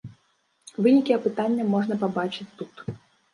[0.85, 2.73] Вынікі апытання можна пабачыць тут.